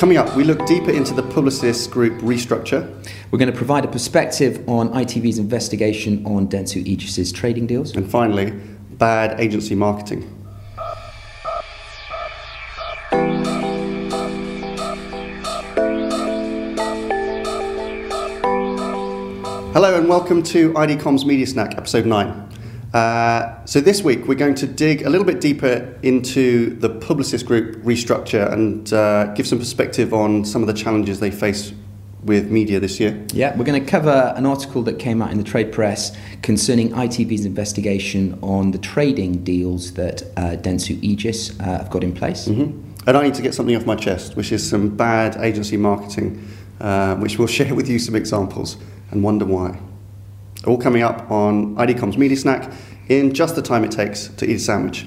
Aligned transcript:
Coming 0.00 0.16
up, 0.16 0.34
we 0.34 0.44
look 0.44 0.64
deeper 0.64 0.90
into 0.90 1.12
the 1.12 1.22
Publicis 1.22 1.86
Group 1.86 2.22
restructure. 2.22 2.88
We're 3.30 3.38
going 3.38 3.52
to 3.52 3.56
provide 3.56 3.84
a 3.84 3.88
perspective 3.88 4.66
on 4.66 4.88
ITV's 4.94 5.38
investigation 5.38 6.24
on 6.24 6.48
Dentsu 6.48 6.82
Aegis's 6.86 7.30
trading 7.30 7.66
deals. 7.66 7.94
And 7.94 8.10
finally, 8.10 8.52
bad 8.92 9.38
agency 9.38 9.74
marketing. 9.74 10.22
Hello 19.74 19.98
and 19.98 20.08
welcome 20.08 20.42
to 20.44 20.74
ID 20.78 20.96
Comms 20.96 21.26
Media 21.26 21.46
Snack, 21.46 21.76
episode 21.76 22.06
9. 22.06 22.49
Uh, 22.92 23.64
so 23.66 23.80
this 23.80 24.02
week 24.02 24.26
we're 24.26 24.34
going 24.34 24.54
to 24.56 24.66
dig 24.66 25.02
a 25.02 25.10
little 25.10 25.26
bit 25.26 25.40
deeper 25.40 25.96
into 26.02 26.74
the 26.76 26.90
Publicis 26.90 27.46
Group 27.46 27.76
restructure 27.84 28.50
and 28.52 28.92
uh, 28.92 29.26
give 29.34 29.46
some 29.46 29.58
perspective 29.58 30.12
on 30.12 30.44
some 30.44 30.62
of 30.62 30.66
the 30.66 30.74
challenges 30.74 31.20
they 31.20 31.30
face 31.30 31.72
with 32.24 32.50
media 32.50 32.80
this 32.80 33.00
year. 33.00 33.24
Yeah, 33.32 33.56
we're 33.56 33.64
going 33.64 33.82
to 33.82 33.90
cover 33.90 34.34
an 34.36 34.44
article 34.44 34.82
that 34.82 34.98
came 34.98 35.22
out 35.22 35.30
in 35.30 35.38
the 35.38 35.44
trade 35.44 35.72
press 35.72 36.14
concerning 36.42 36.90
ITV's 36.90 37.44
investigation 37.44 38.38
on 38.42 38.72
the 38.72 38.78
trading 38.78 39.42
deals 39.44 39.94
that 39.94 40.22
uh, 40.36 40.56
Dentsu 40.56 41.02
Aegis 41.02 41.58
uh, 41.60 41.64
have 41.64 41.90
got 41.90 42.04
in 42.04 42.12
place. 42.12 42.48
Mm-hmm. 42.48 42.88
And 43.06 43.16
I 43.16 43.22
need 43.22 43.34
to 43.34 43.42
get 43.42 43.54
something 43.54 43.74
off 43.74 43.86
my 43.86 43.96
chest, 43.96 44.36
which 44.36 44.52
is 44.52 44.68
some 44.68 44.94
bad 44.94 45.36
agency 45.42 45.76
marketing, 45.76 46.46
uh, 46.80 47.16
which 47.16 47.38
we'll 47.38 47.48
share 47.58 47.74
with 47.74 47.88
you 47.88 47.98
some 47.98 48.14
examples 48.14 48.76
and 49.10 49.22
wonder 49.22 49.46
why. 49.46 49.80
All 50.66 50.78
coming 50.78 51.02
up 51.02 51.30
on 51.30 51.78
ID 51.78 51.94
Comms 51.94 52.16
Media 52.16 52.36
Snack 52.36 52.70
in 53.08 53.32
just 53.32 53.56
the 53.56 53.62
time 53.62 53.84
it 53.84 53.90
takes 53.90 54.28
to 54.28 54.48
eat 54.48 54.56
a 54.56 54.58
sandwich. 54.58 55.06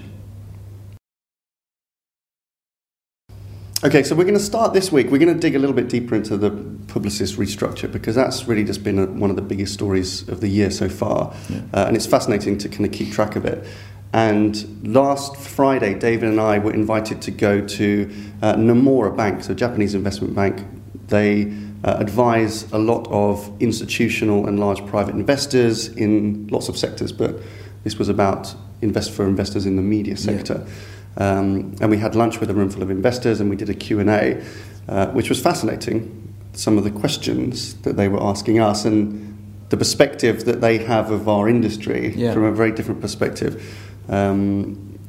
Okay, 3.85 4.01
so 4.01 4.15
we're 4.15 4.23
going 4.23 4.33
to 4.33 4.39
start 4.39 4.73
this 4.73 4.93
week. 4.93 5.11
We're 5.11 5.17
going 5.17 5.33
to 5.33 5.39
dig 5.39 5.55
a 5.55 5.59
little 5.59 5.75
bit 5.75 5.89
deeper 5.89 6.15
into 6.15 6.37
the 6.37 6.51
Publicis 6.51 7.35
restructure 7.35 7.91
because 7.91 8.15
that's 8.15 8.47
really 8.47 8.63
just 8.63 8.81
been 8.81 8.97
a, 8.97 9.05
one 9.07 9.29
of 9.29 9.35
the 9.35 9.41
biggest 9.41 9.73
stories 9.73 10.27
of 10.29 10.39
the 10.39 10.47
year 10.47 10.71
so 10.71 10.87
far. 10.87 11.35
Yeah. 11.49 11.57
Uh, 11.73 11.85
and 11.87 11.95
it's 11.97 12.05
fascinating 12.05 12.57
to 12.59 12.69
kind 12.69 12.85
of 12.85 12.93
keep 12.93 13.11
track 13.11 13.35
of 13.35 13.45
it. 13.45 13.67
And 14.13 14.87
last 14.87 15.35
Friday, 15.35 15.95
David 15.95 16.29
and 16.29 16.39
I 16.39 16.59
were 16.59 16.73
invited 16.73 17.21
to 17.23 17.31
go 17.31 17.59
to 17.59 18.09
uh, 18.41 18.53
Nomura 18.55 19.15
Bank, 19.15 19.43
so 19.43 19.51
a 19.51 19.55
Japanese 19.55 19.95
investment 19.95 20.33
bank. 20.33 20.65
They 21.07 21.51
uh, 21.83 21.97
advise 21.99 22.71
a 22.71 22.77
lot 22.77 23.07
of 23.09 23.51
institutional 23.59 24.47
and 24.47 24.59
large 24.59 24.85
private 24.85 25.15
investors 25.15 25.89
in 25.89 26.47
lots 26.47 26.69
of 26.69 26.77
sectors, 26.77 27.11
but 27.11 27.35
this 27.83 27.97
was 27.97 28.09
about 28.09 28.55
invest 28.81 29.11
for 29.11 29.25
investors 29.25 29.65
in 29.65 29.75
the 29.75 29.81
media 29.81 30.15
sector. 30.15 30.65
Yeah. 30.65 30.73
Um, 31.15 31.75
and 31.79 31.89
we 31.89 31.97
had 31.97 32.15
lunch 32.15 32.39
with 32.39 32.49
a 32.49 32.53
room 32.53 32.69
full 32.69 32.81
of 32.81 32.89
investors 32.89 33.39
and 33.39 33.49
we 33.49 33.55
did 33.55 33.69
a 33.69 33.73
Q&A, 33.73 34.43
uh, 34.87 35.07
which 35.07 35.29
was 35.29 35.39
fascinating. 35.39 36.33
Some 36.53 36.77
of 36.77 36.83
the 36.83 36.91
questions 36.91 37.75
that 37.81 37.97
they 37.97 38.07
were 38.07 38.21
asking 38.21 38.59
us 38.59 38.85
and 38.85 39.29
the 39.69 39.77
perspective 39.77 40.45
that 40.45 40.61
they 40.61 40.77
have 40.79 41.11
of 41.11 41.27
our 41.27 41.49
industry 41.49 42.13
yeah. 42.15 42.33
from 42.33 42.43
a 42.43 42.51
very 42.51 42.71
different 42.71 43.01
perspective. 43.01 43.63
Um, 44.09 44.99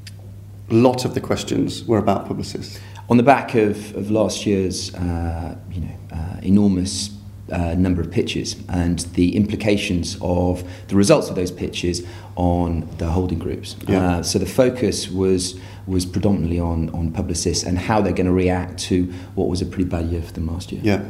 a 0.70 0.74
lot 0.74 1.04
of 1.04 1.14
the 1.14 1.20
questions 1.20 1.84
were 1.84 1.98
about 1.98 2.26
Publicis. 2.26 2.78
On 3.10 3.16
the 3.16 3.22
back 3.22 3.54
of, 3.54 3.94
of 3.96 4.10
last 4.10 4.46
year's, 4.46 4.94
uh, 4.94 5.56
you 5.70 5.82
know, 5.82 5.96
uh, 6.12 6.40
enormous 6.42 7.10
uh, 7.52 7.74
number 7.74 8.00
of 8.00 8.10
pitches 8.10 8.56
and 8.70 9.00
the 9.14 9.36
implications 9.36 10.16
of 10.22 10.64
the 10.88 10.96
results 10.96 11.28
of 11.28 11.36
those 11.36 11.50
pitches 11.50 12.06
on 12.36 12.88
the 12.98 13.06
holding 13.06 13.38
groups. 13.38 13.76
Yeah. 13.86 14.16
Uh, 14.16 14.22
so 14.22 14.38
the 14.38 14.46
focus 14.46 15.10
was 15.10 15.60
was 15.86 16.06
predominantly 16.06 16.58
on 16.58 16.88
on 16.90 17.12
Publicis 17.12 17.66
and 17.66 17.78
how 17.78 18.00
they're 18.00 18.14
going 18.14 18.26
to 18.26 18.32
react 18.32 18.78
to 18.78 19.04
what 19.34 19.48
was 19.48 19.60
a 19.60 19.66
pretty 19.66 19.84
bad 19.84 20.06
year 20.06 20.22
for 20.22 20.32
them 20.32 20.46
last 20.46 20.72
year. 20.72 20.80
Yeah. 20.82 21.04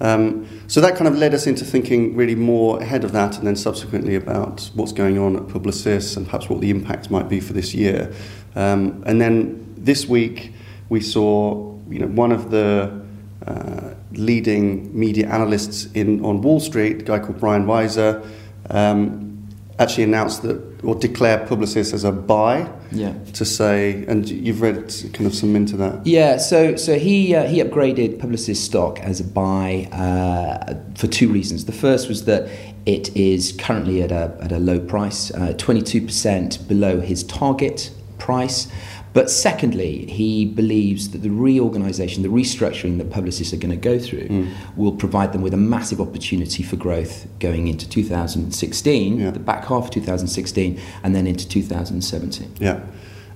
Um, 0.00 0.48
so 0.66 0.80
that 0.80 0.96
kind 0.96 1.06
of 1.06 1.16
led 1.16 1.34
us 1.34 1.46
into 1.46 1.64
thinking 1.66 2.16
really 2.16 2.34
more 2.34 2.80
ahead 2.80 3.04
of 3.04 3.12
that 3.12 3.36
and 3.36 3.46
then 3.46 3.54
subsequently 3.54 4.14
about 4.14 4.70
what's 4.74 4.92
going 4.92 5.18
on 5.18 5.36
at 5.36 5.42
Publicis 5.42 6.16
and 6.16 6.24
perhaps 6.24 6.48
what 6.48 6.62
the 6.62 6.70
impact 6.70 7.10
might 7.10 7.28
be 7.28 7.38
for 7.38 7.52
this 7.52 7.74
year. 7.74 8.10
Um, 8.56 9.02
and 9.06 9.20
then 9.20 9.74
this 9.76 10.06
week 10.06 10.54
we 10.90 11.00
saw 11.00 11.74
you 11.88 12.00
know, 12.00 12.08
one 12.08 12.32
of 12.32 12.50
the 12.50 13.00
uh, 13.46 13.94
leading 14.12 14.96
media 14.98 15.26
analysts 15.28 15.86
in, 15.92 16.22
on 16.24 16.42
Wall 16.42 16.60
Street, 16.60 17.00
a 17.00 17.04
guy 17.04 17.18
called 17.18 17.40
Brian 17.40 17.64
Wieser, 17.64 18.22
um, 18.68 19.48
actually 19.78 20.04
announced 20.04 20.42
that 20.42 20.60
or 20.82 20.94
declared 20.94 21.48
Publicis 21.48 21.94
as 21.94 22.04
a 22.04 22.12
buy. 22.12 22.70
Yeah. 22.92 23.14
To 23.34 23.44
say, 23.44 24.04
and 24.08 24.28
you've 24.28 24.60
read 24.60 24.92
kind 25.12 25.26
of 25.26 25.34
some 25.34 25.54
into 25.54 25.76
that. 25.76 26.04
Yeah. 26.06 26.38
So 26.38 26.74
so 26.76 26.98
he 26.98 27.34
uh, 27.34 27.46
he 27.46 27.62
upgraded 27.62 28.18
Publicis 28.18 28.56
stock 28.56 28.98
as 29.00 29.20
a 29.20 29.24
buy 29.24 29.88
uh, 29.92 30.74
for 30.96 31.06
two 31.06 31.28
reasons. 31.28 31.66
The 31.66 31.72
first 31.72 32.08
was 32.08 32.24
that 32.24 32.48
it 32.86 33.16
is 33.16 33.52
currently 33.52 34.02
at 34.02 34.10
a 34.10 34.36
at 34.40 34.50
a 34.50 34.58
low 34.58 34.80
price, 34.80 35.30
uh, 35.30 35.54
twenty 35.56 35.82
two 35.82 36.02
percent 36.02 36.66
below 36.66 37.00
his 37.00 37.22
target 37.22 37.92
price. 38.18 38.66
But 39.12 39.30
secondly, 39.30 40.06
he 40.06 40.44
believes 40.44 41.10
that 41.10 41.18
the 41.18 41.30
reorganisation, 41.30 42.22
the 42.22 42.28
restructuring 42.28 42.98
that 42.98 43.10
Publicis 43.10 43.52
are 43.52 43.56
going 43.56 43.70
to 43.70 43.76
go 43.76 43.98
through 43.98 44.28
mm. 44.28 44.76
will 44.76 44.92
provide 44.92 45.32
them 45.32 45.42
with 45.42 45.52
a 45.52 45.58
massive 45.58 46.00
opportunity 46.00 46.62
for 46.62 46.76
growth 46.76 47.26
going 47.40 47.66
into 47.66 47.88
2016, 47.88 49.18
yeah. 49.18 49.30
the 49.30 49.40
back 49.40 49.64
half 49.64 49.84
of 49.84 49.90
2016, 49.90 50.80
and 51.02 51.14
then 51.14 51.26
into 51.26 51.48
2017. 51.48 52.54
Yeah. 52.60 52.84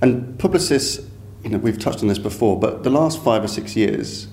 And 0.01 0.39
Publicis, 0.39 1.09
you 1.43 1.51
know, 1.51 1.59
we've 1.59 1.79
touched 1.79 2.03
on 2.03 2.09
this 2.09 2.19
before, 2.19 2.59
but 2.59 2.85
the 2.85 2.91
last 2.91 3.23
five 3.23 3.43
or 3.43 3.49
six 3.49 3.75
years, 3.75 4.29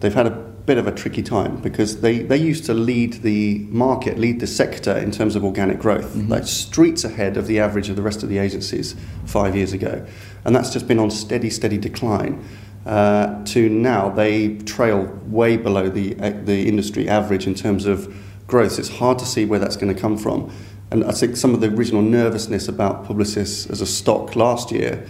they've 0.00 0.14
had 0.14 0.26
a 0.26 0.30
bit 0.66 0.78
of 0.78 0.86
a 0.86 0.92
tricky 0.92 1.22
time 1.22 1.56
because 1.60 2.00
they, 2.00 2.18
they 2.18 2.36
used 2.36 2.64
to 2.66 2.74
lead 2.74 3.14
the 3.22 3.58
market, 3.70 4.18
lead 4.18 4.40
the 4.40 4.46
sector 4.46 4.96
in 4.98 5.12
terms 5.12 5.36
of 5.36 5.44
organic 5.44 5.78
growth, 5.78 6.14
mm-hmm. 6.14 6.28
like 6.28 6.44
streets 6.44 7.04
ahead 7.04 7.36
of 7.36 7.46
the 7.46 7.60
average 7.60 7.88
of 7.88 7.96
the 7.96 8.02
rest 8.02 8.22
of 8.22 8.28
the 8.28 8.38
agencies 8.38 8.96
five 9.26 9.54
years 9.54 9.72
ago. 9.72 10.04
And 10.44 10.54
that's 10.54 10.72
just 10.72 10.88
been 10.88 10.98
on 10.98 11.10
steady, 11.10 11.50
steady 11.50 11.78
decline. 11.78 12.44
Uh, 12.84 13.44
to 13.44 13.68
now, 13.68 14.08
they 14.10 14.56
trail 14.58 15.04
way 15.26 15.56
below 15.56 15.88
the, 15.88 16.16
uh, 16.20 16.30
the 16.44 16.68
industry 16.68 17.08
average 17.08 17.46
in 17.46 17.54
terms 17.54 17.86
of 17.86 18.14
growth. 18.46 18.72
So 18.72 18.80
it's 18.80 18.88
hard 18.88 19.18
to 19.20 19.26
see 19.26 19.44
where 19.44 19.58
that's 19.58 19.76
going 19.76 19.92
to 19.92 20.00
come 20.00 20.16
from. 20.16 20.52
And 20.90 21.04
I 21.04 21.12
think 21.12 21.36
some 21.36 21.52
of 21.52 21.60
the 21.60 21.68
original 21.68 22.02
nervousness 22.02 22.68
about 22.68 23.04
Publicis 23.04 23.68
as 23.70 23.80
a 23.80 23.86
stock 23.86 24.36
last 24.36 24.70
year 24.70 25.06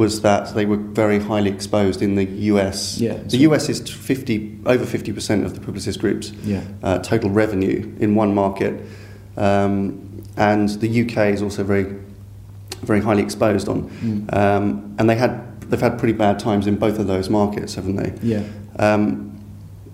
was 0.00 0.22
that 0.22 0.54
they 0.54 0.64
were 0.64 0.78
very 0.78 1.18
highly 1.18 1.50
exposed 1.50 2.00
in 2.00 2.14
the 2.14 2.24
US. 2.24 2.98
Yeah, 2.98 3.18
the 3.26 3.36
US 3.48 3.68
is 3.68 3.80
50 3.80 4.60
over 4.64 4.86
50% 4.86 5.44
of 5.44 5.52
the 5.52 5.60
Publicis 5.60 5.98
Group's 5.98 6.32
yeah. 6.42 6.64
uh, 6.82 7.00
total 7.00 7.28
revenue 7.28 7.94
in 8.00 8.14
one 8.14 8.34
market, 8.34 8.80
um, 9.36 10.24
and 10.38 10.70
the 10.80 11.02
UK 11.02 11.34
is 11.34 11.42
also 11.42 11.62
very 11.62 11.84
very 12.80 13.02
highly 13.02 13.22
exposed 13.22 13.68
on. 13.68 13.90
Mm. 13.90 14.34
Um, 14.34 14.96
and 14.98 15.10
they 15.10 15.16
had 15.16 15.60
they've 15.68 15.86
had 15.88 15.98
pretty 15.98 16.14
bad 16.14 16.38
times 16.38 16.66
in 16.66 16.76
both 16.76 16.98
of 16.98 17.06
those 17.06 17.28
markets, 17.28 17.74
haven't 17.74 17.96
they? 17.96 18.10
Yeah. 18.22 18.42
Um, 18.78 19.29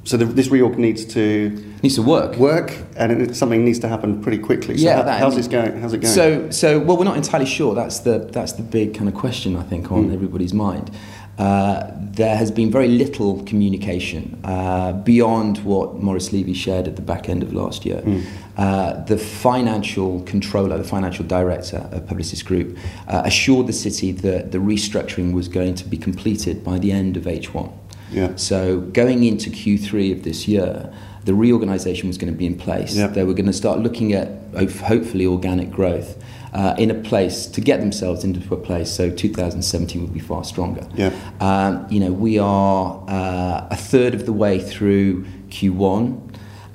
so 0.07 0.17
the, 0.17 0.25
this 0.25 0.49
reorg 0.49 0.79
needs 0.79 1.05
to 1.05 1.51
needs 1.83 1.97
to 1.97 2.03
work. 2.03 2.37
Work, 2.37 2.73
and 2.97 3.11
it, 3.11 3.35
something 3.35 3.65
needs 3.65 3.81
to 3.81 3.89
happen 3.89 4.23
pretty 4.23 4.39
quickly. 4.39 4.79
So 4.79 4.85
yeah, 4.85 4.97
how, 4.97 5.03
that, 5.03 5.19
how's 5.19 5.35
this 5.35 5.49
going? 5.49 5.81
How's 5.81 5.93
it 5.93 5.99
going? 5.99 6.15
So, 6.15 6.49
so 6.51 6.79
well, 6.79 6.97
we're 6.97 7.05
not 7.05 7.17
entirely 7.17 7.47
sure. 7.47 7.75
That's 7.75 7.99
the 8.01 8.19
that's 8.19 8.53
the 8.53 8.63
big 8.63 8.95
kind 8.95 9.09
of 9.09 9.15
question 9.15 9.57
I 9.57 9.65
think 9.65 9.91
on 9.91 10.09
mm. 10.09 10.15
everybody's 10.15 10.55
mind. 10.55 10.93
Uh, 11.39 11.91
there 11.99 12.37
has 12.37 12.51
been 12.51 12.71
very 12.71 12.89
little 12.89 13.43
communication 13.43 14.41
uh, 14.45 14.93
beyond 14.93 15.59
what 15.65 15.97
Maurice 15.97 16.33
Levy 16.33 16.55
shared 16.55 16.89
at 16.89 16.97
the 16.97 17.03
back 17.03 17.29
end 17.29 17.43
of 17.43 17.53
last 17.53 17.85
year. 17.85 18.01
Mm. 18.01 18.25
Uh, 18.57 19.05
the 19.05 19.19
financial 19.19 20.23
controller, 20.23 20.79
the 20.79 20.85
financial 20.85 21.27
director 21.27 21.89
of 21.93 22.05
Publicis 22.05 22.43
Group, 22.43 22.79
uh, 23.09 23.23
assured 23.27 23.67
the 23.67 23.75
city 23.75 24.13
that 24.13 24.53
the 24.53 24.59
restructuring 24.59 25.35
was 25.35 25.49
going 25.49 25.75
to 25.75 25.85
be 25.85 25.99
completed 25.99 26.65
by 26.65 26.79
the 26.79 26.91
end 26.91 27.19
of 27.19 27.25
H1. 27.25 27.71
Yeah. 28.11 28.37
So 28.37 28.81
going 28.81 29.25
into 29.25 29.51
Q3 29.51 30.13
of 30.13 30.23
this 30.23 30.47
year, 30.47 30.93
the 31.25 31.35
reorganisation 31.35 32.09
was 32.09 32.19
going 32.19 32.33
to 32.33 32.39
be 32.39 32.47
in 32.47 32.57
place. 32.57 32.95
Yeah. 32.95 33.09
They 33.09 33.25
were 33.25 33.35
going 33.35 33.47
to 33.47 33.53
start 33.53 33.81
looking 33.81 34.13
at 34.13 34.29
hopefully 34.55 35.27
organic 35.27 35.71
growth 35.71 36.23
uh, 36.53 36.75
in 36.79 36.91
a 36.91 36.95
place 36.95 37.47
to 37.47 37.61
get 37.61 37.81
themselves 37.81 38.25
into 38.25 38.55
a 38.55 38.57
place 38.57 38.91
so 38.91 39.11
2017 39.11 40.01
would 40.03 40.15
be 40.15 40.21
far 40.21 40.45
stronger. 40.45 40.87
Yeah. 40.95 41.13
Um, 41.41 41.87
you 41.91 42.01
know, 42.01 42.13
we 42.13 42.39
are 42.39 43.05
uh, 43.09 43.67
a 43.71 43.77
third 43.77 44.15
of 44.15 44.25
the 44.25 44.33
way 44.33 44.61
through 44.61 45.25
Q1 45.49 46.23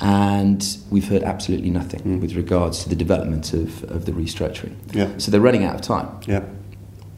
and 0.01 0.77
we've 0.89 1.07
heard 1.07 1.24
absolutely 1.24 1.69
nothing 1.69 2.01
mm. 2.01 2.22
with 2.22 2.34
regards 2.34 2.84
to 2.84 2.89
the 2.89 2.95
development 2.95 3.54
of, 3.54 3.84
of 3.86 4.06
the 4.06 4.12
restructuring. 4.12 4.75
Yeah. 4.92 5.18
So 5.18 5.31
they're 5.31 5.42
running 5.42 5.63
out 5.63 5.75
of 5.75 5.81
time. 5.81 6.19
Yeah. 6.27 6.44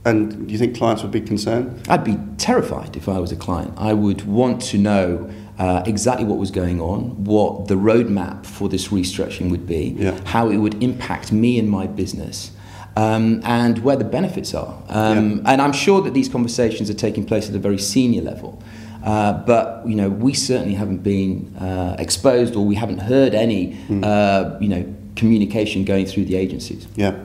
And 0.05 0.47
do 0.47 0.51
you 0.51 0.59
think 0.59 0.75
clients 0.77 1.01
would 1.01 1.11
be 1.11 1.21
concerned? 1.21 1.87
I'd 1.87 2.03
be 2.03 2.17
terrified 2.37 2.97
if 2.97 3.07
I 3.07 3.19
was 3.19 3.31
a 3.31 3.37
client. 3.37 3.73
I 3.77 3.93
would 3.93 4.25
want 4.25 4.61
to 4.63 4.77
know 4.77 5.31
uh, 5.57 5.83
exactly 5.85 6.25
what 6.25 6.37
was 6.37 6.51
going 6.51 6.81
on, 6.81 7.23
what 7.23 7.67
the 7.67 7.75
roadmap 7.75 8.45
for 8.45 8.67
this 8.67 8.89
restructuring 8.89 9.49
would 9.49 9.65
be, 9.65 9.95
yeah. 9.97 10.19
how 10.25 10.49
it 10.49 10.57
would 10.57 10.83
impact 10.83 11.31
me 11.31 11.57
and 11.57 11.69
my 11.69 11.87
business. 11.87 12.51
Um, 12.95 13.41
and 13.43 13.79
where 13.79 13.95
the 13.95 14.03
benefits 14.03 14.53
are. 14.53 14.79
Um, 14.87 15.37
yeah. 15.37 15.53
And 15.53 15.61
I'm 15.63 15.73
sure 15.73 15.99
that 16.01 16.13
these 16.13 16.29
conversations 16.29 16.91
are 16.91 16.93
taking 16.93 17.25
place 17.25 17.49
at 17.49 17.55
a 17.55 17.57
very 17.57 17.79
senior 17.79 18.21
level. 18.21 18.61
Uh, 19.03 19.33
but 19.33 19.87
you 19.87 19.95
know, 19.95 20.09
we 20.09 20.35
certainly 20.35 20.75
haven't 20.75 20.99
been 20.99 21.55
uh, 21.57 21.95
exposed, 21.97 22.55
or 22.55 22.63
we 22.63 22.75
haven't 22.75 22.99
heard 22.99 23.33
any, 23.33 23.73
mm. 23.87 24.61
you 24.61 24.67
know, 24.67 24.95
communication 25.15 25.85
going 25.85 26.05
through 26.05 26.25
the 26.25 26.35
agencies. 26.35 26.87
Yeah, 26.95 27.17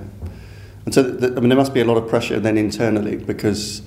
and 0.88 0.94
so 0.94 1.02
th- 1.02 1.32
I 1.32 1.40
mean, 1.40 1.50
there 1.50 1.58
must 1.58 1.74
be 1.74 1.82
a 1.82 1.84
lot 1.84 1.98
of 1.98 2.08
pressure 2.08 2.40
then 2.40 2.56
internally 2.56 3.16
because 3.16 3.82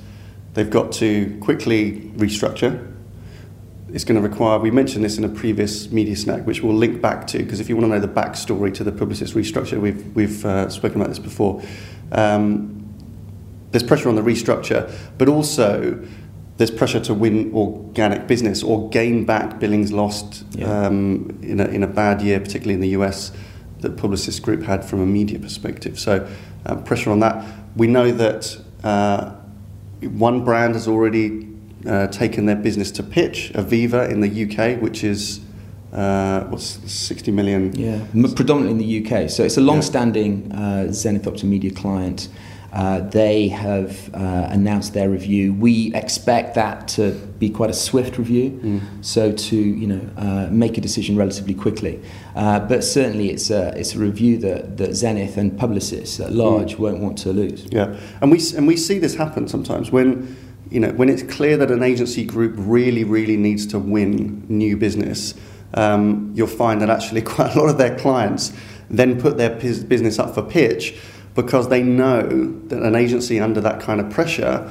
they've 0.53 0.69
got 0.69 0.91
to 0.91 1.35
quickly 1.41 2.11
restructure. 2.15 2.93
It's 3.91 4.03
going 4.03 4.21
to 4.21 4.29
require. 4.29 4.59
We 4.59 4.69
mentioned 4.69 5.03
this 5.03 5.17
in 5.17 5.23
a 5.23 5.29
previous 5.29 5.89
media 5.89 6.15
snack, 6.15 6.45
which 6.45 6.61
we'll 6.61 6.75
link 6.75 7.01
back 7.01 7.25
to 7.29 7.39
because 7.39 7.59
if 7.59 7.69
you 7.69 7.75
want 7.75 7.85
to 7.85 7.95
know 7.95 7.99
the 7.99 8.07
backstory 8.07 8.71
to 8.75 8.83
the 8.83 8.91
Publicis 8.91 9.33
restructure, 9.33 9.81
we've 9.81 10.15
we've 10.15 10.45
uh, 10.45 10.69
spoken 10.69 11.01
about 11.01 11.09
this 11.09 11.17
before. 11.17 11.63
Um, 12.11 12.87
there's 13.71 13.81
pressure 13.81 14.07
on 14.07 14.13
the 14.13 14.21
restructure, 14.21 14.95
but 15.17 15.27
also 15.27 16.07
there's 16.57 16.69
pressure 16.69 16.99
to 16.99 17.15
win 17.15 17.51
organic 17.55 18.27
business 18.27 18.61
or 18.61 18.91
gain 18.91 19.25
back 19.25 19.59
billings 19.59 19.91
lost 19.91 20.45
yeah. 20.51 20.85
um, 20.85 21.35
in, 21.41 21.59
a, 21.59 21.65
in 21.65 21.81
a 21.81 21.87
bad 21.87 22.21
year, 22.21 22.39
particularly 22.39 22.75
in 22.75 22.81
the 22.81 22.89
US, 22.89 23.31
that 23.79 23.95
Publicis 23.95 24.39
Group 24.39 24.61
had 24.61 24.85
from 24.85 25.01
a 25.01 25.05
media 25.07 25.39
perspective. 25.39 25.99
So, 25.99 26.27
uh, 26.65 26.75
pressure 26.75 27.11
on 27.11 27.19
that. 27.19 27.45
We 27.75 27.87
know 27.87 28.11
that 28.11 28.57
uh, 28.83 29.31
one 30.01 30.43
brand 30.43 30.75
has 30.75 30.87
already 30.87 31.47
uh, 31.87 32.07
taken 32.07 32.45
their 32.45 32.55
business 32.55 32.91
to 32.91 33.03
pitch, 33.03 33.51
Aviva 33.53 34.09
in 34.09 34.21
the 34.21 34.29
UK, 34.45 34.81
which 34.81 35.03
is 35.03 35.41
uh, 35.93 36.45
what's 36.45 36.79
60 36.91 37.31
million? 37.31 37.73
Yeah, 37.75 38.05
predominantly 38.35 38.95
in 38.95 39.03
the 39.03 39.15
UK. 39.15 39.29
So 39.29 39.43
it's 39.43 39.57
a 39.57 39.61
long-standing 39.61 40.49
yeah. 40.49 40.59
uh, 40.59 40.91
Zenith 40.91 41.23
Optimedia 41.23 41.75
client. 41.75 42.29
Uh, 42.73 43.01
they 43.01 43.49
have 43.49 44.09
uh, 44.13 44.47
announced 44.49 44.93
their 44.93 45.09
review. 45.09 45.53
We 45.53 45.93
expect 45.93 46.55
that 46.55 46.87
to 46.89 47.11
be 47.37 47.49
quite 47.49 47.69
a 47.69 47.73
swift 47.73 48.17
review, 48.17 48.51
mm. 48.51 49.05
so 49.05 49.33
to 49.33 49.55
you 49.55 49.87
know 49.87 50.09
uh, 50.15 50.47
make 50.49 50.77
a 50.77 50.81
decision 50.81 51.17
relatively 51.17 51.53
quickly. 51.53 52.01
Uh, 52.33 52.59
but 52.59 52.83
certainly, 52.83 53.29
it's 53.29 53.49
a 53.49 53.77
it's 53.77 53.93
a 53.95 53.99
review 53.99 54.37
that, 54.37 54.77
that 54.77 54.93
Zenith 54.93 55.35
and 55.35 55.51
Publicis 55.59 56.23
at 56.23 56.31
large 56.31 56.75
mm. 56.75 56.79
won't 56.79 56.99
want 56.99 57.17
to 57.19 57.33
lose. 57.33 57.67
Yeah, 57.71 57.99
and 58.21 58.31
we 58.31 58.39
and 58.55 58.65
we 58.67 58.77
see 58.77 58.99
this 58.99 59.15
happen 59.15 59.49
sometimes 59.49 59.91
when 59.91 60.37
you 60.69 60.79
know 60.79 60.91
when 60.93 61.09
it's 61.09 61.23
clear 61.23 61.57
that 61.57 61.71
an 61.71 61.83
agency 61.83 62.23
group 62.23 62.53
really 62.55 63.03
really 63.03 63.35
needs 63.35 63.65
to 63.67 63.79
win 63.79 64.45
new 64.47 64.77
business. 64.77 65.33
Um, 65.73 66.31
you'll 66.35 66.47
find 66.47 66.81
that 66.81 66.89
actually 66.89 67.21
quite 67.33 67.55
a 67.55 67.59
lot 67.59 67.69
of 67.69 67.77
their 67.77 67.97
clients 67.97 68.53
then 68.89 69.19
put 69.21 69.37
their 69.37 69.49
business 69.49 70.19
up 70.19 70.35
for 70.35 70.43
pitch 70.43 70.99
because 71.35 71.69
they 71.69 71.81
know 71.81 72.21
that 72.67 72.81
an 72.81 72.95
agency 72.95 73.39
under 73.39 73.61
that 73.61 73.81
kind 73.81 74.01
of 74.01 74.09
pressure 74.09 74.69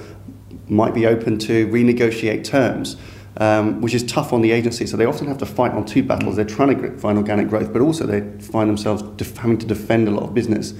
might 0.68 0.94
be 0.94 1.06
open 1.06 1.38
to 1.38 1.66
renegotiate 1.68 2.44
terms, 2.44 2.96
um, 3.38 3.80
which 3.80 3.94
is 3.94 4.04
tough 4.04 4.32
on 4.32 4.42
the 4.42 4.52
agency. 4.52 4.86
So 4.86 4.96
they 4.96 5.06
often 5.06 5.26
have 5.26 5.38
to 5.38 5.46
fight 5.46 5.72
on 5.72 5.84
two 5.84 6.02
battles. 6.02 6.36
They're 6.36 6.44
trying 6.44 6.80
to 6.80 6.98
find 6.98 7.18
organic 7.18 7.48
growth, 7.48 7.72
but 7.72 7.82
also 7.82 8.06
they 8.06 8.20
find 8.42 8.68
themselves 8.68 9.02
def- 9.16 9.36
having 9.36 9.58
to 9.58 9.66
defend 9.66 10.08
a 10.08 10.10
lot 10.10 10.24
of 10.24 10.34
business. 10.34 10.74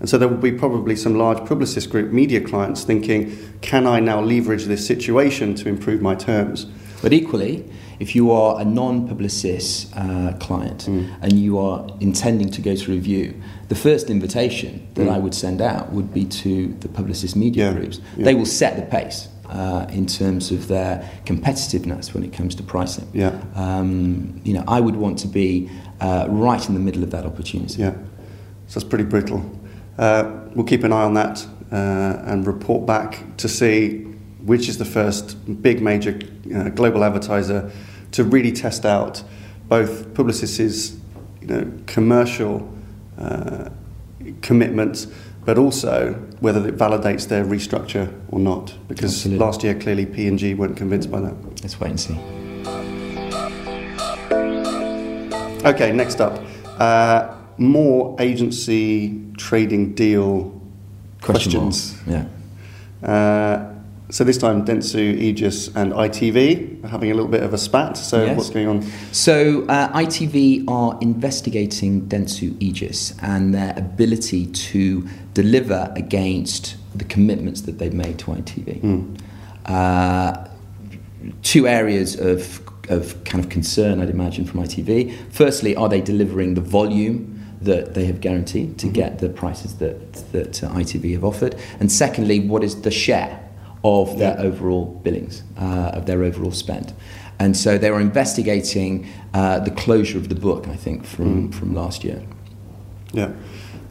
And 0.00 0.08
so 0.08 0.18
there 0.18 0.28
will 0.28 0.36
be 0.36 0.52
probably 0.52 0.96
some 0.96 1.16
large 1.16 1.38
Publicis 1.38 1.88
group 1.88 2.12
media 2.12 2.40
clients 2.40 2.84
thinking, 2.84 3.36
can 3.60 3.86
I 3.86 4.00
now 4.00 4.20
leverage 4.20 4.64
this 4.64 4.86
situation 4.86 5.54
to 5.56 5.68
improve 5.68 6.02
my 6.02 6.14
terms? 6.14 6.66
But 7.00 7.12
equally, 7.12 7.70
if 8.00 8.14
you 8.14 8.30
are 8.30 8.60
a 8.60 8.64
non-Publicis 8.64 9.90
uh, 9.96 10.36
client 10.38 10.86
mm. 10.86 11.14
and 11.22 11.32
you 11.32 11.58
are 11.58 11.86
intending 12.00 12.50
to 12.50 12.60
go 12.60 12.74
to 12.74 12.90
review, 12.90 13.40
the 13.68 13.74
first 13.74 14.10
invitation 14.10 14.86
that 14.94 15.06
mm. 15.06 15.12
I 15.12 15.18
would 15.18 15.34
send 15.34 15.60
out 15.60 15.92
would 15.92 16.12
be 16.12 16.24
to 16.24 16.68
the 16.80 16.88
Publicis 16.88 17.36
media 17.36 17.66
yeah. 17.66 17.72
groups. 17.78 18.00
Yeah. 18.16 18.24
They 18.24 18.34
will 18.34 18.46
set 18.46 18.76
the 18.76 18.82
pace. 18.82 19.28
Uh, 19.46 19.86
in 19.90 20.06
terms 20.06 20.50
of 20.50 20.68
their 20.68 21.08
competitiveness 21.26 22.14
when 22.14 22.24
it 22.24 22.32
comes 22.32 22.54
to 22.54 22.62
pricing, 22.62 23.06
yeah. 23.12 23.38
Um, 23.54 24.40
you 24.42 24.54
know, 24.54 24.64
I 24.66 24.80
would 24.80 24.96
want 24.96 25.18
to 25.18 25.28
be 25.28 25.70
uh, 26.00 26.26
right 26.30 26.66
in 26.66 26.72
the 26.72 26.80
middle 26.80 27.04
of 27.04 27.10
that 27.10 27.26
opportunity. 27.26 27.82
Yeah, 27.82 27.94
so 28.68 28.78
it's 28.78 28.88
pretty 28.88 29.04
brittle. 29.04 29.44
Uh, 29.98 30.48
we'll 30.54 30.64
keep 30.64 30.82
an 30.82 30.92
eye 30.92 31.02
on 31.02 31.14
that 31.14 31.46
uh, 31.70 32.22
and 32.24 32.46
report 32.46 32.86
back 32.86 33.22
to 33.36 33.48
see 33.48 34.06
which 34.44 34.68
is 34.68 34.78
the 34.78 34.84
first 34.84 35.62
big 35.62 35.80
major 35.80 36.18
uh, 36.54 36.68
global 36.70 37.02
advertiser 37.04 37.70
to 38.12 38.24
really 38.24 38.52
test 38.52 38.84
out 38.84 39.22
both 39.68 40.14
Publicis's 40.14 40.96
you 41.40 41.46
know, 41.46 41.72
commercial 41.86 42.72
uh, 43.18 43.70
commitments, 44.42 45.06
but 45.44 45.58
also 45.58 46.12
whether 46.40 46.66
it 46.68 46.76
validates 46.76 47.28
their 47.28 47.44
restructure 47.44 48.12
or 48.28 48.38
not. 48.38 48.74
Because 48.88 49.14
Absolutely. 49.14 49.44
last 49.44 49.64
year, 49.64 49.74
clearly, 49.74 50.06
P&G 50.06 50.54
weren't 50.54 50.76
convinced 50.76 51.10
by 51.10 51.20
that. 51.20 51.34
Let's 51.62 51.80
wait 51.80 51.90
and 51.90 52.00
see. 52.00 52.18
Okay, 55.66 55.92
next 55.92 56.20
up. 56.20 56.44
Uh, 56.78 57.34
more 57.56 58.16
agency 58.20 59.22
trading 59.38 59.94
deal 59.94 60.60
questions. 61.22 61.98
Yeah. 62.06 62.26
Uh, 63.02 63.73
so 64.10 64.22
this 64.22 64.36
time, 64.36 64.66
Dentsu, 64.66 64.98
Aegis, 64.98 65.68
and 65.74 65.92
ITV 65.92 66.84
are 66.84 66.88
having 66.88 67.10
a 67.10 67.14
little 67.14 67.30
bit 67.30 67.42
of 67.42 67.54
a 67.54 67.58
spat. 67.58 67.96
So 67.96 68.24
yes. 68.24 68.36
what's 68.36 68.50
going 68.50 68.68
on? 68.68 68.82
So 69.12 69.64
uh, 69.66 69.92
ITV 69.92 70.68
are 70.68 70.98
investigating 71.00 72.06
Dentsu 72.06 72.54
Aegis 72.60 73.14
and 73.22 73.54
their 73.54 73.72
ability 73.76 74.46
to 74.46 75.08
deliver 75.32 75.90
against 75.96 76.76
the 76.94 77.04
commitments 77.04 77.62
that 77.62 77.78
they've 77.78 77.94
made 77.94 78.18
to 78.20 78.26
ITV. 78.26 78.82
Mm. 78.82 79.20
Uh, 79.64 80.48
two 81.42 81.66
areas 81.66 82.18
of 82.20 82.60
of 82.90 83.24
kind 83.24 83.42
of 83.42 83.48
concern, 83.48 84.02
I'd 84.02 84.10
imagine, 84.10 84.44
from 84.44 84.60
ITV. 84.60 85.32
Firstly, 85.32 85.74
are 85.74 85.88
they 85.88 86.02
delivering 86.02 86.52
the 86.52 86.60
volume 86.60 87.30
that 87.62 87.94
they 87.94 88.04
have 88.04 88.20
guaranteed 88.20 88.76
to 88.80 88.86
mm-hmm. 88.86 88.92
get 88.92 89.18
the 89.20 89.30
prices 89.30 89.78
that 89.78 90.12
that 90.32 90.62
uh, 90.62 90.68
ITV 90.72 91.14
have 91.14 91.24
offered? 91.24 91.56
And 91.80 91.90
secondly, 91.90 92.40
what 92.40 92.62
is 92.62 92.82
the 92.82 92.90
share 92.90 93.40
of 93.84 94.18
their 94.18 94.38
overall 94.40 94.86
billings, 95.04 95.42
uh, 95.58 95.90
of 95.92 96.06
their 96.06 96.22
overall 96.24 96.50
spend. 96.50 96.94
And 97.38 97.56
so 97.56 97.76
they 97.76 97.90
were 97.90 98.00
investigating 98.00 99.06
uh, 99.34 99.60
the 99.60 99.70
closure 99.70 100.18
of 100.18 100.28
the 100.28 100.34
book, 100.34 100.66
I 100.68 100.76
think, 100.76 101.04
from, 101.04 101.48
mm. 101.48 101.54
from 101.54 101.74
last 101.74 102.02
year. 102.02 102.22
Yeah. 103.12 103.32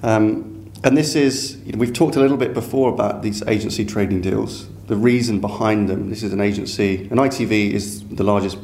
Um, 0.02 0.72
and 0.84 0.98
this 0.98 1.16
is, 1.16 1.58
you 1.66 1.74
know, 1.74 1.78
we've 1.78 1.94
talked 1.94 2.16
a 2.16 2.20
little 2.20 2.38
bit 2.38 2.54
before 2.54 2.92
about 2.92 3.22
these 3.22 3.44
agency 3.44 3.86
trading 3.86 4.22
deals, 4.22 4.68
the 4.88 4.96
reason 4.96 5.40
behind 5.40 5.88
them. 5.88 6.10
This 6.10 6.24
is 6.24 6.34
an 6.34 6.42
agency, 6.42 7.08
and 7.10 7.20
ITV 7.20 7.72
is 7.72 8.06
the 8.08 8.24
largest 8.24 8.58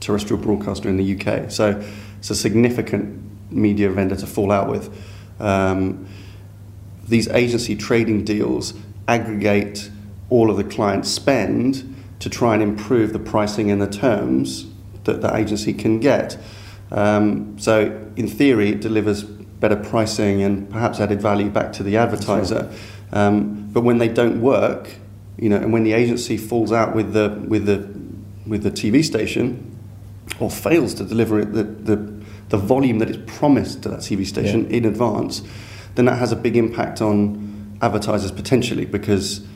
terrestrial 0.00 0.42
broadcaster 0.42 0.88
in 0.88 0.96
the 0.96 1.14
UK. 1.14 1.50
So 1.50 1.82
it's 2.18 2.30
a 2.30 2.34
significant 2.34 3.22
media 3.50 3.90
vendor 3.90 4.16
to 4.16 4.26
fall 4.26 4.50
out 4.50 4.68
with. 4.68 4.90
Um, 5.40 6.06
these 7.06 7.28
agency 7.28 7.76
trading 7.76 8.24
deals 8.24 8.74
aggregate 9.08 9.90
all 10.30 10.50
of 10.50 10.56
the 10.56 10.64
clients 10.64 11.10
spend 11.10 11.94
to 12.20 12.30
try 12.30 12.54
and 12.54 12.62
improve 12.62 13.12
the 13.12 13.18
pricing 13.18 13.70
and 13.70 13.80
the 13.80 13.88
terms 13.88 14.66
that 15.04 15.20
the 15.20 15.34
agency 15.36 15.72
can 15.72 16.00
get. 16.00 16.38
Um, 16.90 17.58
so, 17.58 18.10
in 18.16 18.28
theory, 18.28 18.70
it 18.70 18.80
delivers 18.80 19.22
better 19.22 19.76
pricing 19.76 20.42
and 20.42 20.68
perhaps 20.70 21.00
added 21.00 21.20
value 21.20 21.50
back 21.50 21.72
to 21.72 21.82
the 21.82 21.96
advertiser. 21.96 22.72
Um, 23.12 23.68
but 23.72 23.82
when 23.82 23.98
they 23.98 24.08
don't 24.08 24.40
work, 24.40 24.90
you 25.38 25.48
know, 25.48 25.56
and 25.56 25.72
when 25.72 25.84
the 25.84 25.92
agency 25.92 26.36
falls 26.36 26.72
out 26.72 26.94
with 26.94 27.12
the 27.12 27.42
with 27.48 27.66
the 27.66 27.88
with 28.46 28.62
the 28.62 28.70
TV 28.70 29.04
station, 29.04 29.76
or 30.40 30.50
fails 30.50 30.94
to 30.94 31.04
deliver 31.04 31.40
it 31.40 31.52
the 31.52 31.64
the, 31.64 31.96
the 32.50 32.56
volume 32.56 32.98
that 32.98 33.10
is 33.10 33.18
promised 33.26 33.82
to 33.82 33.88
that 33.88 34.00
TV 34.00 34.26
station 34.26 34.68
yeah. 34.70 34.76
in 34.76 34.84
advance, 34.84 35.42
then 35.94 36.04
that 36.04 36.18
has 36.18 36.32
a 36.32 36.36
big 36.36 36.56
impact 36.56 37.00
on 37.00 37.78
advertisers 37.82 38.30
potentially 38.30 38.84
because 38.84 39.46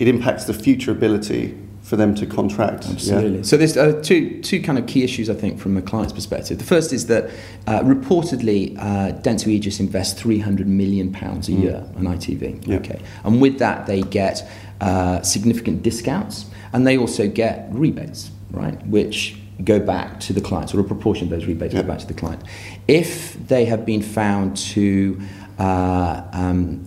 it 0.00 0.08
impacts 0.08 0.46
the 0.46 0.54
future 0.54 0.90
ability 0.90 1.56
for 1.82 1.96
them 1.96 2.14
to 2.14 2.26
contract. 2.26 2.86
Absolutely. 2.86 3.38
Yeah? 3.38 3.42
So 3.42 3.56
there's 3.56 3.76
uh, 3.76 4.00
two 4.02 4.40
two 4.42 4.60
kind 4.62 4.78
of 4.78 4.86
key 4.86 5.04
issues 5.04 5.30
I 5.30 5.34
think 5.34 5.60
from 5.60 5.76
a 5.76 5.82
client's 5.82 6.12
perspective. 6.12 6.58
The 6.58 6.64
first 6.64 6.92
is 6.92 7.06
that 7.06 7.30
uh, 7.66 7.80
reportedly 7.80 8.76
uh, 8.78 9.12
Dentsu 9.20 9.48
Aegis 9.48 9.78
invests 9.78 10.20
300 10.20 10.66
million 10.66 11.12
pounds 11.12 11.48
a 11.48 11.52
mm. 11.52 11.62
year 11.62 11.84
on 11.96 12.04
ITV. 12.04 12.66
Yeah. 12.66 12.76
Okay, 12.76 13.00
and 13.24 13.40
with 13.40 13.58
that 13.58 13.86
they 13.86 14.02
get 14.02 14.48
uh, 14.80 15.20
significant 15.22 15.82
discounts 15.82 16.46
and 16.72 16.86
they 16.86 16.96
also 16.96 17.28
get 17.28 17.68
rebates, 17.70 18.30
right? 18.50 18.84
Which 18.86 19.36
go 19.64 19.78
back 19.78 20.20
to 20.20 20.32
the 20.32 20.40
client, 20.40 20.74
or 20.74 20.80
a 20.80 20.84
proportion 20.84 21.24
of 21.24 21.30
those 21.30 21.46
rebates 21.46 21.74
yeah. 21.74 21.82
go 21.82 21.88
back 21.88 21.98
to 21.98 22.06
the 22.06 22.14
client. 22.14 22.42
If 22.88 23.34
they 23.48 23.66
have 23.66 23.84
been 23.84 24.00
found 24.00 24.56
to 24.56 25.20
uh, 25.60 26.24
um, 26.32 26.82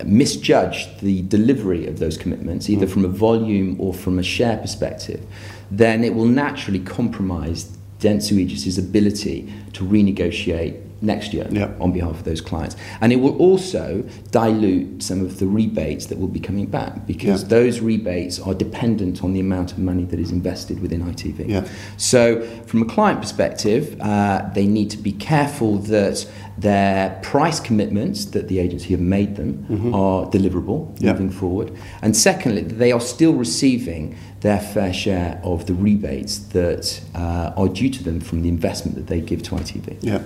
the 1.01 1.21
delivery 1.21 1.85
of 1.85 1.99
those 1.99 2.17
commitments, 2.17 2.71
either 2.71 2.87
from 2.87 3.05
a 3.05 3.07
volume 3.07 3.79
or 3.79 3.93
from 3.93 4.17
a 4.17 4.23
share 4.23 4.57
perspective, 4.57 5.23
then 5.69 6.03
it 6.03 6.15
will 6.15 6.25
naturally 6.25 6.79
compromise 6.79 7.77
Dentsu 7.99 8.39
Aegis's 8.41 8.79
ability 8.79 9.53
to 9.73 9.83
renegotiate 9.83 10.82
next 11.03 11.33
year 11.33 11.47
Yeah. 11.51 11.69
on 11.79 11.91
behalf 11.91 12.11
of 12.19 12.23
those 12.23 12.41
clients. 12.41 12.75
And 13.01 13.11
it 13.11 13.17
will 13.19 13.35
also 13.37 14.03
dilute 14.31 15.03
some 15.03 15.21
of 15.21 15.39
the 15.39 15.45
rebates 15.47 16.05
that 16.07 16.17
will 16.19 16.27
be 16.27 16.39
coming 16.39 16.65
back 16.65 17.05
because 17.05 17.41
Yeah. 17.43 17.49
those 17.49 17.79
rebates 17.81 18.39
are 18.39 18.53
dependent 18.53 19.23
on 19.23 19.33
the 19.33 19.39
amount 19.39 19.71
of 19.73 19.77
money 19.79 20.05
that 20.05 20.19
is 20.19 20.31
invested 20.31 20.79
within 20.81 21.01
ITV. 21.03 21.45
Yeah. 21.47 21.63
So, 21.97 22.41
from 22.65 22.81
a 22.81 22.85
client 22.85 23.21
perspective, 23.21 23.95
uh, 23.99 24.41
they 24.53 24.65
need 24.65 24.89
to 24.91 24.97
be 24.97 25.11
careful 25.11 25.77
that 25.77 26.25
their 26.57 27.17
price 27.23 27.59
commitments 27.59 28.25
that 28.25 28.47
the 28.47 28.59
agency 28.59 28.89
have 28.91 29.01
made 29.01 29.35
them 29.35 29.65
are 29.93 30.25
deliverable 30.27 30.63
Mm-hmm. 30.93 31.07
Moving 31.13 31.29
forward. 31.31 31.71
And 32.01 32.15
secondly, 32.15 32.61
they 32.61 32.91
are 32.91 33.01
still 33.01 33.33
receiving 33.33 34.15
their 34.41 34.59
fair 34.59 34.93
share 34.93 35.39
of 35.43 35.65
the 35.65 35.73
rebates 35.73 36.37
that 36.37 37.01
uh, 37.15 37.51
are 37.55 37.67
due 37.67 37.89
to 37.89 38.03
them 38.03 38.19
from 38.19 38.41
the 38.43 38.49
investment 38.49 38.95
that 38.95 39.07
they 39.07 39.19
give 39.21 39.41
to 39.43 39.55
ITV. 39.55 39.97
Yeah, 40.01 40.19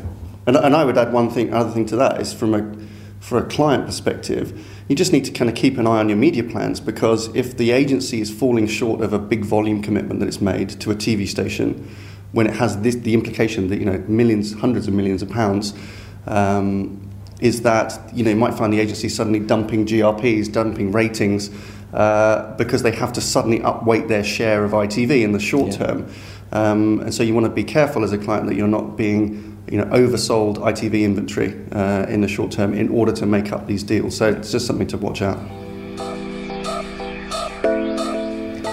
and, 0.48 0.56
and 0.56 0.76
I 0.76 0.84
would 0.86 0.98
add 0.98 1.14
one 1.14 1.30
thing. 1.30 1.54
Other 1.54 1.70
thing 1.70 1.86
to 1.88 1.96
that 1.98 2.20
is 2.20 2.34
from 2.34 2.54
a 2.56 2.88
for 3.20 3.38
a 3.38 3.44
client 3.46 3.86
perspective, 3.86 4.66
you 4.88 4.96
just 4.96 5.12
need 5.12 5.26
to 5.26 5.32
kind 5.32 5.50
of 5.50 5.56
keep 5.56 5.78
an 5.78 5.86
eye 5.88 6.00
on 6.00 6.08
your 6.08 6.18
media 6.18 6.44
plans 6.44 6.80
because 6.80 7.36
if 7.36 7.58
the 7.58 7.72
agency 7.72 8.22
is 8.22 8.32
falling 8.32 8.68
short 8.68 9.02
of 9.02 9.12
a 9.12 9.20
big 9.20 9.44
volume 9.44 9.82
commitment 9.82 10.20
that 10.20 10.28
it's 10.28 10.40
made 10.40 10.70
to 10.70 10.92
a 10.92 10.96
TV 10.96 11.28
station, 11.28 11.94
when 12.32 12.48
it 12.48 12.54
has 12.54 12.80
this, 12.82 12.96
the 12.96 13.14
implication 13.14 13.68
that 13.70 13.80
you 13.80 13.86
know 13.86 14.04
millions, 14.08 14.54
hundreds 14.54 14.88
of 14.88 14.94
millions 14.94 15.22
of 15.22 15.30
pounds. 15.30 15.74
Um, 16.26 17.04
is 17.40 17.62
that 17.62 18.00
you 18.16 18.24
know 18.24 18.32
you 18.32 18.36
might 18.36 18.56
find 18.56 18.74
the 18.74 18.80
agency 18.80 19.10
suddenly 19.10 19.40
dumping 19.40 19.86
GRPs, 19.86 20.52
dumping 20.52 20.92
ratings 20.92 21.52
uh, 21.94 22.56
because 22.58 22.82
they 22.82 22.92
have 22.92 23.14
to 23.14 23.22
suddenly 23.22 23.60
upweight 23.60 24.08
their 24.08 24.24
share 24.24 24.64
of 24.64 24.72
ITV 24.72 25.22
in 25.24 25.34
the 25.34 25.40
short 25.40 25.72
Yeah. 25.72 25.78
term, 25.78 26.08
um, 26.52 27.00
and 27.02 27.14
so 27.14 27.22
you 27.24 27.34
want 27.36 27.46
to 27.46 27.52
be 27.52 27.64
careful 27.64 28.04
as 28.04 28.12
a 28.12 28.18
client 28.18 28.48
that 28.48 28.56
you're 28.56 28.68
not 28.68 28.98
being 28.98 29.57
you 29.70 29.78
know 29.78 29.86
oversold 29.86 30.58
ITV 30.58 31.04
inventory 31.04 31.60
uh, 31.72 32.06
in 32.08 32.22
the 32.22 32.28
short 32.28 32.52
term 32.52 32.74
in 32.74 32.90
order 32.90 33.12
to 33.14 33.26
make 33.26 33.52
up 33.52 33.68
these 33.68 33.84
deals. 33.84 34.16
So 34.18 34.30
it's 34.30 34.52
just 34.52 34.66
something 34.66 34.88
to 34.88 34.98
watch 34.98 35.22
out. 35.22 35.40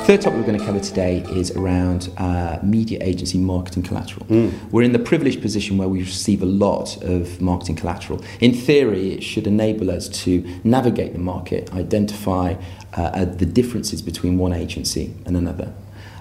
Third 0.05 0.21
topic 0.21 0.39
we're 0.39 0.47
going 0.47 0.59
to 0.59 0.65
cover 0.67 0.81
today 0.81 1.25
is 1.31 1.51
around 1.53 2.11
uh, 2.19 2.59
media 2.63 2.99
agency 3.01 3.39
marketing 3.39 3.85
collateral. 3.85 4.27
Mm. 4.27 4.53
We're 4.71 4.83
in 4.83 4.93
the 4.93 4.99
privileged 4.99 5.41
position 5.41 5.79
where 5.79 5.89
we 5.89 6.01
receive 6.01 6.43
a 6.43 6.47
lot 6.47 7.03
of 7.03 7.41
marketing 7.41 7.77
collateral. 7.77 8.23
In 8.41 8.53
theory, 8.53 9.15
it 9.15 9.23
should 9.23 9.47
enable 9.47 9.91
us 9.91 10.11
to 10.25 10.45
navigate 10.63 11.15
the 11.15 11.21
market, 11.21 11.73
identify 11.73 12.57
uh, 12.99 13.01
uh, 13.01 13.25
the 13.25 13.47
differences 13.47 14.03
between 14.03 14.37
one 14.37 14.53
agency 14.53 15.15
and 15.25 15.39
another. 15.39 15.73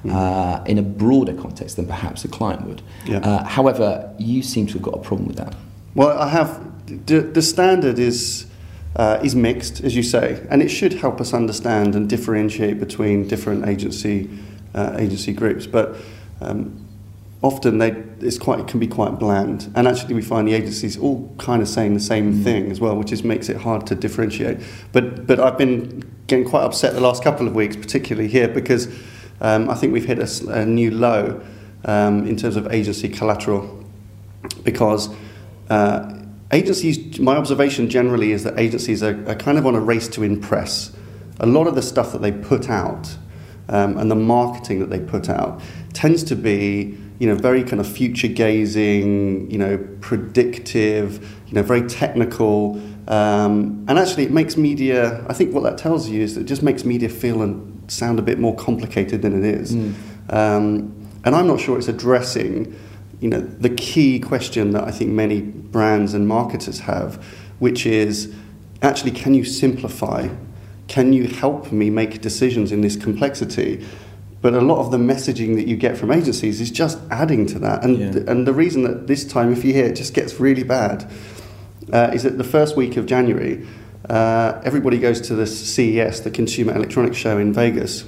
Uh, 0.10 0.62
in 0.66 0.78
a 0.78 0.82
broader 0.82 1.34
context 1.34 1.78
than 1.78 1.88
perhaps 1.88 2.26
a 2.26 2.28
client 2.28 2.68
would. 2.68 2.82
Yeah. 3.06 3.20
Uh, 3.20 3.44
however, 3.46 4.14
you 4.18 4.44
seem 4.44 4.68
to 4.68 4.74
have 4.74 4.82
got 4.82 4.96
a 4.96 5.00
problem 5.00 5.28
with 5.28 5.38
that. 5.38 5.56
Well, 5.96 6.18
I 6.20 6.28
have 6.28 6.60
the, 7.06 7.22
the 7.22 7.42
standard 7.42 8.00
is 8.00 8.48
uh, 8.96 9.20
is 9.24 9.36
mixed, 9.36 9.82
as 9.82 9.96
you 9.96 10.04
say, 10.04 10.46
and 10.50 10.62
it 10.62 10.70
should 10.70 10.94
help 10.94 11.20
us 11.22 11.34
understand 11.34 11.96
and 11.96 12.10
differentiate 12.10 12.80
between 12.80 13.28
different 13.28 13.68
agency 13.68 14.30
uh, 14.76 14.96
agency 15.00 15.34
groups. 15.34 15.68
But 15.68 15.96
um, 16.42 16.86
often 17.42 17.78
they 17.78 17.92
it's 18.20 18.38
quite 18.38 18.60
it 18.60 18.68
can 18.68 18.80
be 18.80 18.88
quite 18.88 19.20
bland, 19.20 19.72
and 19.76 19.88
actually 19.88 20.16
we 20.16 20.22
find 20.22 20.48
the 20.48 20.54
agencies 20.54 20.98
all 20.98 21.34
kind 21.38 21.62
of 21.62 21.68
saying 21.68 21.94
the 21.94 22.00
same 22.00 22.44
thing 22.44 22.72
as 22.72 22.80
well, 22.80 22.96
which 22.96 23.08
just 23.08 23.24
makes 23.24 23.50
it 23.50 23.58
hard 23.58 23.88
to 23.88 23.96
differentiate. 23.96 24.60
But 24.92 25.28
but 25.28 25.40
I've 25.40 25.58
been 25.58 26.04
getting 26.28 26.46
quite 26.46 26.64
upset 26.64 26.94
the 26.94 27.02
last 27.02 27.24
couple 27.24 27.48
of 27.48 27.56
weeks, 27.56 27.76
particularly 27.76 28.30
here, 28.30 28.48
because 28.48 28.88
um, 29.42 29.70
I 29.70 29.76
think 29.76 29.94
we've 29.94 30.06
hit 30.06 30.20
a 30.48 30.66
new 30.66 30.92
low 30.92 31.42
um, 31.86 32.28
in 32.28 32.36
terms 32.36 32.56
of 32.56 32.72
agency 32.72 33.10
collateral 33.10 33.84
because 34.64 35.10
uh, 35.70 36.24
agencies, 36.52 37.20
my 37.20 37.36
observation 37.36 37.90
generally 37.90 38.32
is 38.32 38.44
that 38.44 38.58
agencies 38.60 39.04
are, 39.04 39.28
are 39.30 39.36
kind 39.36 39.58
of 39.58 39.66
on 39.66 39.76
a 39.76 39.80
race 39.80 40.08
to 40.10 40.24
impress. 40.24 40.96
A 41.40 41.46
lot 41.46 41.68
of 41.68 41.76
the 41.76 41.82
stuff 41.82 42.12
that 42.12 42.22
they 42.22 42.32
put 42.32 42.70
out 42.70 43.18
um, 43.70 43.98
and 43.98 44.12
the 44.12 44.16
marketing 44.16 44.80
that 44.80 44.90
they 44.90 45.00
put 45.00 45.30
out 45.30 45.62
tends 45.94 46.24
to 46.26 46.36
be, 46.36 46.98
you 47.20 47.28
know, 47.28 47.36
very 47.36 47.64
kind 47.64 47.80
of 47.80 47.88
future 47.88 48.28
gazing, 48.28 49.50
you 49.50 49.58
know, 49.58 49.78
predictive, 50.02 51.24
you 51.48 51.54
know, 51.54 51.64
very 51.64 51.88
technical. 51.88 52.82
Um, 53.08 53.86
and 53.88 53.98
actually, 53.98 54.24
it 54.24 54.32
makes 54.32 54.58
media, 54.58 55.26
I 55.28 55.34
think 55.34 55.54
what 55.54 55.64
that 55.64 55.78
tells 55.78 56.10
you 56.10 56.22
is 56.22 56.36
that 56.36 56.42
it 56.42 56.48
just 56.48 56.64
makes 56.64 56.86
media 56.86 57.10
feel 57.10 57.42
sound 57.88 58.20
a 58.20 58.22
bit 58.22 58.40
more 58.40 58.56
complicated 58.56 59.22
than 59.22 59.44
it 59.44 59.56
is. 59.56 59.74
Um, 60.30 60.94
and 61.26 61.36
I'm 61.36 61.48
not 61.48 61.60
sure 61.60 61.78
it's 61.78 61.88
addressing 61.88 62.76
you 63.24 63.30
know, 63.30 63.40
the 63.40 63.70
key 63.70 64.20
question 64.20 64.72
that 64.72 64.84
I 64.84 64.92
think 64.92 65.12
many 65.12 65.40
brands 65.40 66.14
and 66.14 66.28
marketers 66.28 66.82
have, 66.82 67.24
which 67.60 67.86
is 67.86 68.34
actually, 68.82 69.12
can 69.12 69.34
you 69.34 69.46
simplify? 69.46 70.28
Can 70.90 71.14
you 71.14 71.28
help 71.28 71.72
me 71.72 71.90
make 71.90 72.20
decisions 72.20 72.74
in 72.74 72.82
this 72.82 72.98
complexity? 72.98 73.86
But 74.42 74.54
a 74.56 74.60
lot 74.60 74.80
of 74.80 74.92
the 74.92 74.98
messaging 74.98 75.56
that 75.56 75.68
you 75.68 75.78
get 75.78 75.98
from 75.98 76.12
agencies 76.12 76.60
is 76.60 76.70
just 76.70 77.00
adding 77.10 77.46
to 77.46 77.60
that. 77.60 77.86
And, 77.86 77.98
Yeah. 77.98 78.24
and 78.30 78.46
the 78.46 78.52
reason 78.52 78.84
that 78.84 79.08
this 79.08 79.24
time, 79.24 79.54
if 79.54 79.64
you 79.64 79.72
hear 79.72 79.86
it 79.86 79.96
just 79.96 80.14
gets 80.14 80.42
really 80.42 80.64
bad, 80.64 81.10
uh, 81.94 82.12
is 82.14 82.24
that 82.24 82.38
the 82.38 82.44
first 82.44 82.76
week 82.76 82.98
of 82.98 83.06
January, 83.06 83.66
uh, 84.10 84.62
everybody 84.64 84.98
goes 85.00 85.22
to 85.22 85.36
the 85.36 85.48
CES, 85.48 86.22
the 86.22 86.32
Consumer 86.32 86.76
Electronics 86.76 87.18
Show 87.18 87.38
in 87.38 87.54
Vegas, 87.54 88.06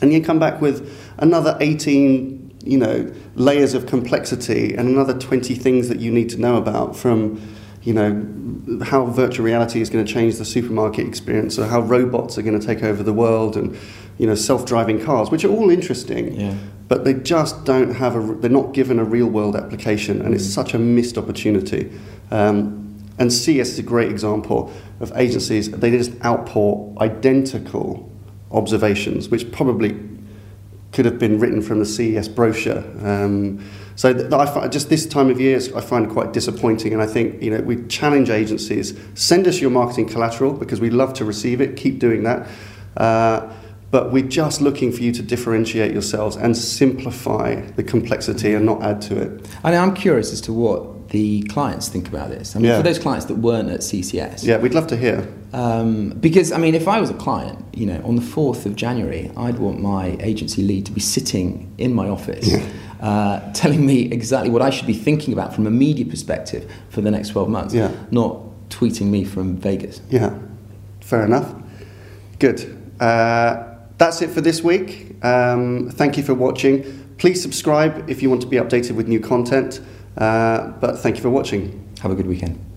and 0.00 0.12
you 0.12 0.22
come 0.22 0.38
back 0.38 0.60
with 0.60 0.96
another 1.18 1.56
18 1.60 2.38
you 2.64 2.76
know 2.76 3.10
layers 3.36 3.72
of 3.72 3.86
complexity 3.86 4.74
and 4.74 4.86
another 4.88 5.18
20 5.18 5.54
things 5.54 5.88
that 5.88 5.98
you 5.98 6.12
need 6.12 6.28
to 6.28 6.38
know 6.38 6.56
about 6.56 6.94
from 6.94 7.40
you 7.82 7.94
know 7.94 8.84
how 8.84 9.06
virtual 9.06 9.46
reality 9.46 9.80
is 9.80 9.88
going 9.88 10.04
to 10.04 10.12
change 10.12 10.36
the 10.36 10.44
supermarket 10.44 11.06
experience 11.06 11.58
or 11.58 11.66
how 11.66 11.80
robots 11.80 12.36
are 12.36 12.42
going 12.42 12.58
to 12.58 12.64
take 12.66 12.82
over 12.82 13.02
the 13.02 13.14
world 13.14 13.56
and 13.56 13.74
you 14.18 14.26
know 14.26 14.34
self-driving 14.34 15.02
cars 15.02 15.30
which 15.30 15.42
are 15.42 15.48
all 15.48 15.70
interesting 15.70 16.38
Yeah. 16.38 16.54
but 16.88 17.04
they 17.04 17.14
just 17.14 17.64
don't 17.64 17.94
have 17.94 18.14
a 18.14 18.34
they're 18.34 18.50
not 18.50 18.74
given 18.74 18.98
a 18.98 19.04
real 19.04 19.28
world 19.28 19.56
application 19.56 20.20
and 20.20 20.34
it's 20.34 20.44
such 20.44 20.74
a 20.74 20.78
missed 20.78 21.16
opportunity 21.16 21.90
um, 22.30 22.89
and 23.20 23.32
CES 23.32 23.70
is 23.70 23.78
a 23.78 23.82
great 23.84 24.10
example 24.10 24.72
of 24.98 25.12
agencies 25.14 25.70
they 25.70 25.90
just 25.90 26.12
outpour 26.24 26.92
identical 27.00 28.10
observations 28.50 29.28
which 29.28 29.52
probably 29.52 29.96
could 30.92 31.04
have 31.04 31.18
been 31.18 31.38
written 31.38 31.62
from 31.62 31.78
the 31.78 31.86
CES 31.86 32.28
brochure. 32.28 32.82
Um, 33.06 33.64
so 33.96 34.12
th- 34.12 34.32
I 34.32 34.46
find, 34.46 34.72
just 34.72 34.88
this 34.88 35.06
time 35.06 35.30
of 35.30 35.40
year, 35.40 35.60
I 35.76 35.80
find 35.80 36.06
it 36.06 36.12
quite 36.12 36.32
disappointing. 36.32 36.92
And 36.92 37.02
I 37.02 37.06
think 37.06 37.42
you 37.42 37.50
know 37.50 37.60
we 37.60 37.86
challenge 37.86 38.30
agencies: 38.30 38.98
send 39.14 39.46
us 39.46 39.60
your 39.60 39.70
marketing 39.70 40.08
collateral 40.08 40.52
because 40.52 40.80
we 40.80 40.90
love 40.90 41.12
to 41.14 41.24
receive 41.24 41.60
it. 41.60 41.76
Keep 41.76 41.98
doing 41.98 42.24
that. 42.24 42.48
Uh, 42.96 43.52
but 43.90 44.12
we're 44.12 44.28
just 44.28 44.60
looking 44.60 44.92
for 44.92 45.02
you 45.02 45.10
to 45.10 45.22
differentiate 45.22 45.92
yourselves 45.92 46.36
and 46.36 46.56
simplify 46.56 47.60
the 47.72 47.82
complexity 47.82 48.54
and 48.54 48.64
not 48.64 48.82
add 48.84 49.00
to 49.02 49.20
it. 49.20 49.48
And 49.64 49.74
I'm 49.74 49.94
curious 49.94 50.32
as 50.32 50.40
to 50.42 50.52
what 50.52 50.99
the 51.10 51.42
clients 51.42 51.88
think 51.88 52.08
about 52.08 52.30
this. 52.30 52.54
I 52.54 52.60
mean, 52.60 52.70
Yeah. 52.70 52.76
for 52.76 52.82
those 52.84 52.98
clients 52.98 53.26
that 53.26 53.38
weren't 53.38 53.68
at 53.68 53.82
CES, 53.82 54.44
Yeah, 54.44 54.58
we'd 54.58 54.74
love 54.74 54.86
to 54.88 54.96
hear. 54.96 55.26
Um, 55.52 56.14
because 56.20 56.52
I 56.52 56.58
mean, 56.58 56.74
if 56.76 56.86
I 56.86 57.00
was 57.00 57.10
a 57.10 57.14
client, 57.14 57.58
you 57.74 57.86
know, 57.86 58.00
on 58.04 58.14
the 58.16 58.22
fourth 58.22 58.64
of 58.64 58.76
January, 58.76 59.30
I'd 59.36 59.58
want 59.58 59.80
my 59.82 60.16
agency 60.20 60.62
lead 60.62 60.86
to 60.86 60.92
be 60.92 61.00
sitting 61.00 61.66
in 61.78 61.92
my 61.94 62.08
office, 62.08 62.54
uh, 63.00 63.40
telling 63.54 63.84
me 63.84 64.02
exactly 64.12 64.50
what 64.50 64.62
I 64.62 64.70
should 64.70 64.86
be 64.86 64.92
thinking 64.94 65.32
about 65.32 65.52
from 65.54 65.66
a 65.66 65.70
media 65.70 66.04
perspective 66.06 66.70
for 66.90 67.00
the 67.00 67.10
next 67.10 67.30
twelve 67.30 67.48
months, 67.48 67.74
Yeah. 67.74 67.90
not 68.12 68.36
tweeting 68.70 69.06
me 69.10 69.24
from 69.24 69.56
Vegas. 69.56 70.00
Yeah, 70.10 70.30
fair 71.00 71.24
enough. 71.24 71.52
Good. 72.38 72.64
Uh, 73.00 73.64
that's 73.98 74.22
it 74.22 74.30
for 74.30 74.40
this 74.40 74.62
week. 74.62 75.16
Um, 75.24 75.90
thank 75.92 76.16
you 76.16 76.22
for 76.22 76.34
watching. 76.34 76.84
Please 77.18 77.42
subscribe 77.42 78.08
if 78.08 78.22
you 78.22 78.30
want 78.30 78.42
to 78.42 78.46
be 78.46 78.56
updated 78.56 78.92
with 78.92 79.08
new 79.08 79.18
content. 79.20 79.80
Uh, 80.16 80.68
but 80.80 80.98
thank 80.98 81.16
you 81.16 81.22
for 81.22 81.30
watching. 81.30 81.88
Have 82.02 82.10
a 82.10 82.14
good 82.14 82.26
weekend. 82.26 82.69